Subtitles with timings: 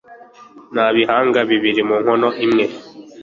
[0.73, 2.65] Nta bihanga bibiri mu nkono imwe